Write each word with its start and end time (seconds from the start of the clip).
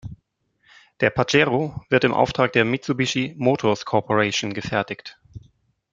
Der 0.99 1.11
Pajero 1.11 1.79
wird 1.89 2.03
im 2.05 2.11
Auftrag 2.15 2.53
der 2.53 2.65
Mitsubishi 2.65 3.35
Motors 3.37 3.85
Corporation 3.85 4.51
gefertigt. 4.51 5.19